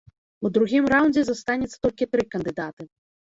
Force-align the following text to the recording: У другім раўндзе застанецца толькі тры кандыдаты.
У 0.47 0.49
другім 0.55 0.87
раўндзе 0.93 1.21
застанецца 1.27 1.77
толькі 1.85 2.09
тры 2.15 2.23
кандыдаты. 2.33 2.89